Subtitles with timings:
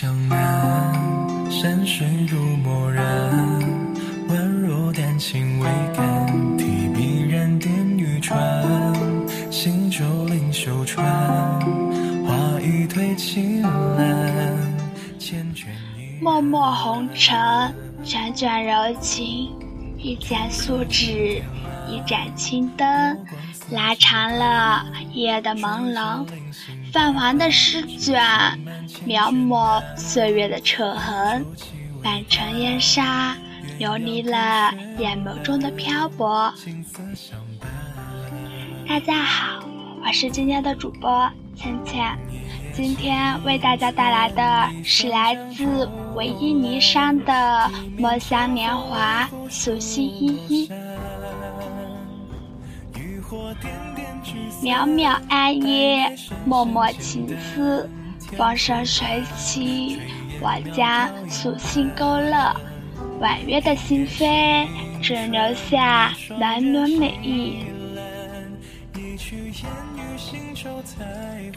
[0.00, 0.92] 江南
[1.48, 3.04] 山水如墨染，
[4.28, 6.56] 宛若丹青未干。
[6.58, 8.36] 提笔然点欲穿，
[9.52, 11.06] 行舟临秀川。
[12.26, 14.58] 画推清澜，
[15.16, 15.66] 缱绻
[15.96, 16.40] 一脉。
[16.42, 17.38] 墨红尘，
[18.04, 19.48] 辗转柔情。
[19.96, 21.40] 一剪素纸，
[21.88, 22.86] 一盏青灯，
[23.70, 26.26] 拉长了夜的朦胧。
[26.94, 28.22] 泛黄的诗卷，
[29.04, 31.44] 描摹岁月的扯痕。
[32.00, 33.36] 半城烟沙，
[33.80, 36.54] 流离了眼眸中的漂泊。
[38.86, 39.64] 大家好，
[40.06, 42.16] 我是今天的主播倩倩。
[42.72, 47.32] 今天为大家带来的是来自维伊尼山的
[47.98, 50.70] 《墨香年华》，素心依依。
[52.96, 53.74] 雨火点
[54.62, 57.88] 渺渺暗夜，脉脉情思，
[58.36, 59.98] 风生水起，
[60.40, 62.54] 我将素心勾勒。
[63.20, 64.66] 婉约的心扉，
[65.00, 67.64] 只留下暖暖美意。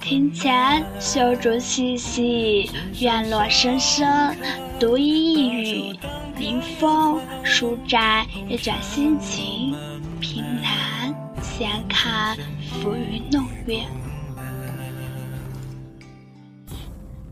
[0.00, 2.70] 庭前修竹细细，
[3.00, 4.36] 院落深深，
[4.78, 6.00] 独依一隅，
[6.38, 9.76] 临风舒展一卷心情，
[11.56, 13.84] 闲看浮云弄月，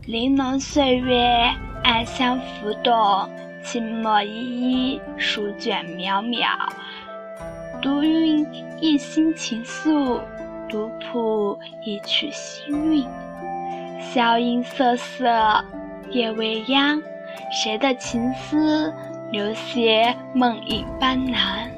[0.05, 1.53] 玲珑岁月，
[1.83, 3.29] 暗香浮动，
[3.65, 6.47] 清墨依依，书卷渺渺，
[7.81, 8.47] 独韵
[8.79, 10.21] 一心情愫。
[10.69, 13.05] 独谱一曲心韵，
[13.99, 15.61] 笑音瑟瑟
[16.11, 17.01] 夜未央，
[17.51, 18.91] 谁的情思
[19.33, 21.72] 流泻梦影斑斓？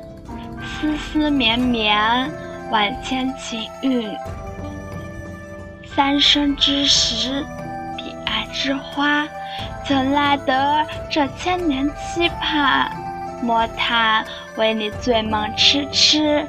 [0.86, 2.32] 丝丝绵绵
[2.70, 4.08] 万千情韵，
[5.84, 7.44] 三生之时
[7.98, 9.28] 彼岸之花，
[9.84, 12.92] 怎奈得这千年期盼？
[13.42, 14.24] 莫叹
[14.58, 16.46] 为你醉梦痴痴，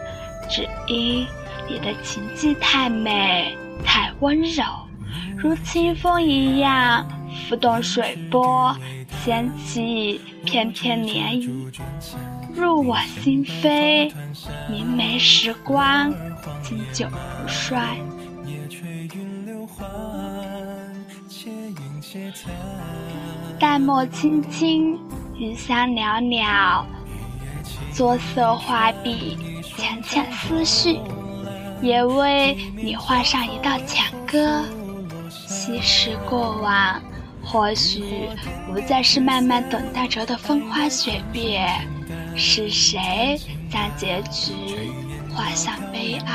[0.51, 1.27] 只因。
[1.69, 4.63] 你的情迹太美，太温柔，
[5.37, 7.05] 如清风一样
[7.49, 8.77] 拂动水波，
[9.25, 11.73] 掀起片片涟漪，
[12.57, 14.11] 入我心扉。
[14.71, 16.13] 明媚时光，
[16.63, 17.99] 经久不衰。
[23.59, 24.99] 淡墨轻轻，
[25.37, 26.85] 余香袅袅，
[27.93, 29.39] 作色画笔，
[29.77, 30.99] 浅浅思绪。
[31.83, 34.65] 也为你画上一道浅歌。
[35.29, 37.01] 昔时过往，
[37.47, 38.29] 或许
[38.67, 41.65] 不再是慢慢等待着的风花雪月，
[42.35, 43.41] 是谁
[43.71, 44.53] 将结局
[45.33, 46.35] 画向悲哀？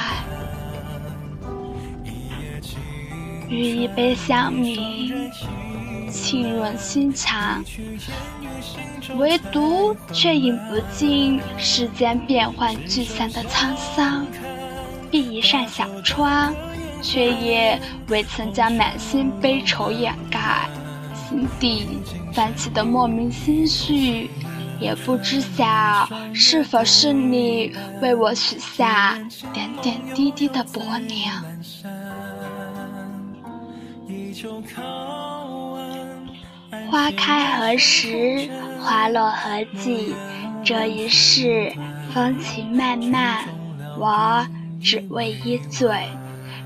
[3.49, 4.79] 与一杯香茗，
[6.09, 7.61] 沁润心肠，
[9.17, 14.25] 唯独却饮不尽世间变幻聚散的沧桑。
[15.11, 16.55] 闭一扇小窗，
[17.03, 20.69] 却也未曾将满心悲愁掩盖。
[21.31, 21.87] 心底
[22.33, 24.29] 泛起的莫名心绪，
[24.81, 29.17] 也不知晓是否是你为我许下
[29.53, 31.41] 点点滴滴的薄凉。
[36.89, 38.49] 花开何时？
[38.81, 40.13] 花落何季？
[40.65, 41.71] 这一世
[42.13, 43.45] 风情漫漫，
[43.97, 44.45] 我。
[44.83, 46.09] 只为一醉，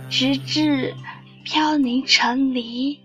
[0.10, 0.96] 直至
[1.44, 2.98] 飘零成离。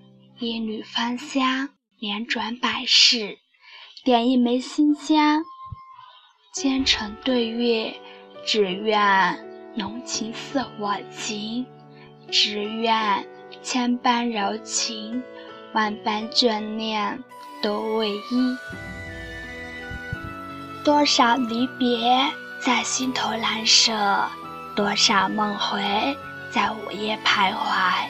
[0.42, 3.36] 一缕芳香，连转百世。
[4.02, 5.44] 点一枚馨香，
[6.54, 7.94] 兼程对月。
[8.46, 9.38] 只愿
[9.74, 11.66] 浓情似我情，
[12.30, 13.28] 只愿
[13.60, 15.22] 千般柔情，
[15.74, 17.22] 万般眷恋
[17.60, 18.56] 都为一。
[20.82, 22.32] 多少离别
[22.64, 24.26] 在心头难舍。
[24.74, 26.16] 多少梦回
[26.50, 28.06] 在午夜徘徊，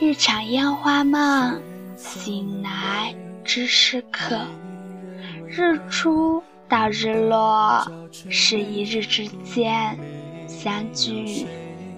[0.00, 1.60] 一场烟花梦，
[1.96, 3.14] 醒来
[3.44, 4.40] 知是客。
[5.48, 9.98] 日出到日落是一日之间，
[10.46, 11.46] 相聚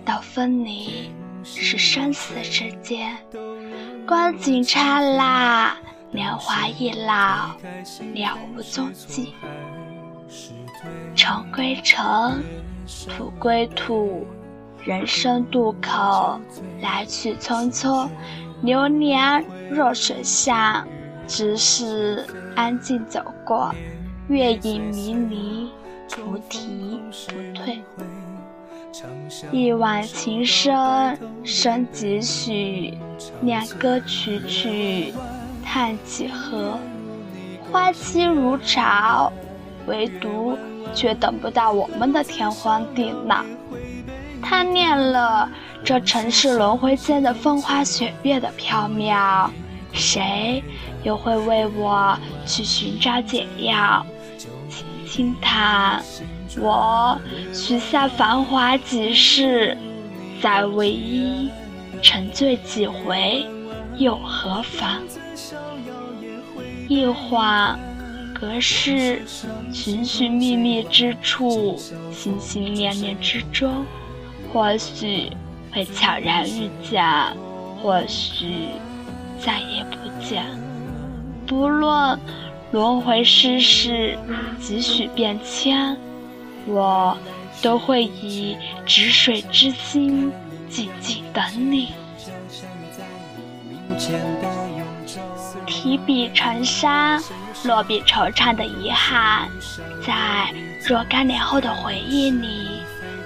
[0.04, 1.10] 到分离
[1.42, 3.16] 是生死之间。
[4.06, 5.76] 光景刹那，
[6.10, 7.56] 年华易老，
[8.14, 9.34] 了无踪迹。
[11.14, 12.42] 尘归尘。
[13.08, 14.26] 土归土，
[14.84, 16.40] 人生渡口，
[16.80, 18.08] 来去匆匆。
[18.62, 20.86] 流年若水向，
[21.26, 23.74] 只是安静走过。
[24.28, 25.70] 月影迷离，
[26.10, 27.82] 菩提不退。
[29.52, 32.94] 一往情深深几许？
[33.40, 35.12] 念歌曲曲，
[35.64, 36.78] 叹几何？
[37.70, 39.32] 花期如潮，
[39.86, 40.56] 唯独。
[40.94, 43.44] 却等不到我们的天荒地老，
[44.48, 45.46] 贪恋了
[45.84, 49.50] 这尘世轮回间的风花雪月的缥缈，
[49.92, 50.64] 谁
[51.02, 54.06] 又会为我去寻找解药。
[54.38, 56.02] 轻轻叹，
[56.58, 57.20] 我
[57.52, 59.76] 许下繁华几世，
[60.40, 61.50] 再为一
[62.00, 63.46] 沉醉几回，
[63.98, 65.02] 又何妨？
[66.88, 67.78] 一晃。
[68.40, 69.20] 隔世，
[69.72, 71.76] 寻寻觅觅之处，
[72.12, 73.84] 心心念念之中，
[74.52, 75.30] 或许
[75.72, 77.04] 会悄然遇见，
[77.82, 78.68] 或许
[79.40, 80.44] 再也不见。
[81.46, 82.18] 不论
[82.72, 84.18] 轮回世事
[84.60, 85.96] 几许变迁，
[86.66, 87.16] 我
[87.62, 90.32] 都会以止水之心
[90.68, 91.92] 静静等你。
[95.66, 97.20] 提笔成沙。
[97.64, 99.48] 落笔惆怅的遗憾，
[100.06, 100.14] 在
[100.86, 102.77] 若干年后的回忆里，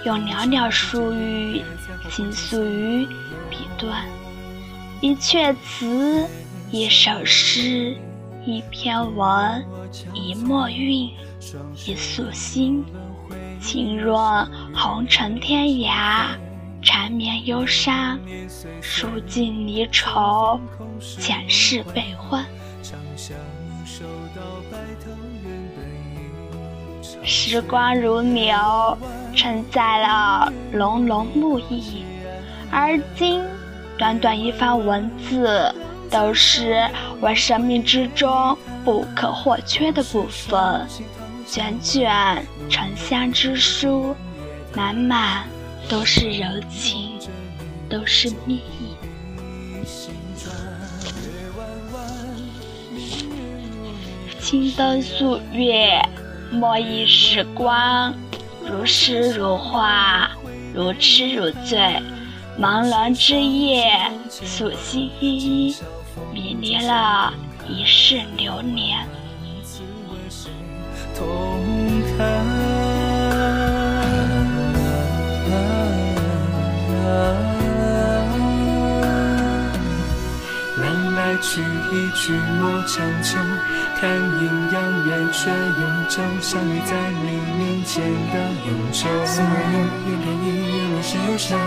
[0.05, 1.63] 用寥寥数语
[2.11, 3.07] 倾诉于
[3.49, 4.05] 笔端。
[5.01, 6.27] 一阙词，
[6.71, 7.97] 一首诗，
[8.45, 9.65] 一篇文，
[10.13, 11.11] 一墨韵，
[11.87, 12.85] 一束心，
[13.61, 16.37] 情若红尘天涯，
[16.83, 18.19] 缠绵忧伤，
[18.81, 20.61] 数尽离愁，
[21.01, 22.45] 前世悲欢。
[27.25, 28.99] 时光如流，
[29.35, 32.05] 承载了浓浓牧意，
[32.71, 33.43] 而今
[33.97, 35.73] 短短一番文字，
[36.11, 36.85] 都是
[37.21, 40.87] 我生命之中不可或缺的部分。
[41.47, 44.17] 卷卷沉香之书，
[44.75, 45.45] 满满
[45.89, 47.19] 都是柔情，
[47.89, 48.97] 都是蜜意。
[54.41, 56.01] 青灯素月，
[56.53, 58.15] 莫忆时光，
[58.65, 60.31] 如诗如画，
[60.75, 61.79] 如痴如醉。
[62.61, 63.91] 朦胧之夜，
[64.29, 65.77] 素心依依，
[66.33, 67.33] 迷离了
[67.67, 68.99] 一世流年。
[81.43, 83.37] 去一曲莫强求，
[84.01, 84.09] 看
[84.41, 86.95] 阴阳圆缺永久，相遇在
[87.27, 88.01] 黎明前
[88.33, 88.35] 的
[88.65, 89.11] 永久。
[89.27, 91.59] 似有一片一叶若是忧伤，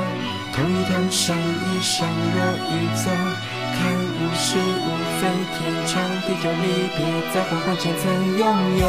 [0.54, 2.38] 同一头上一生若
[2.72, 3.12] 一走，
[3.76, 3.78] 看
[4.16, 4.88] 无是无
[5.20, 5.92] 非天长
[6.26, 7.00] 地久，离别
[7.34, 8.04] 在黄昏前曾
[8.38, 8.44] 拥
[8.80, 8.84] 有。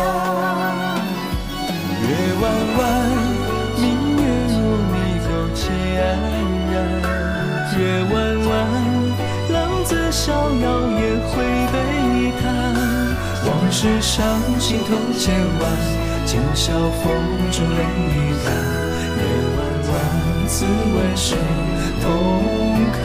[1.99, 2.09] 月
[2.41, 2.45] 弯
[2.79, 2.81] 弯，
[3.77, 3.85] 明
[4.17, 4.23] 月
[4.55, 4.57] 如
[4.93, 4.95] 你
[5.27, 5.61] 勾牵
[6.01, 6.07] 安
[6.71, 6.75] 然。
[7.77, 7.81] 月
[8.15, 8.15] 弯
[8.49, 8.96] 弯。
[10.17, 10.65] 逍遥
[10.99, 11.77] 也会悲
[12.41, 12.49] 叹，
[13.45, 15.25] 往事上心头千
[15.61, 15.63] 万，
[16.25, 17.05] 今宵风
[17.53, 18.49] 中泪已干，
[19.15, 19.21] 月
[19.59, 19.59] 弯
[19.93, 19.95] 弯，
[20.47, 21.37] 自问谁
[22.01, 22.05] 同